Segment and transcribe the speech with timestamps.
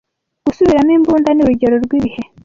[0.45, 2.21] Gusubiramo imbunda ni urugero rwibihe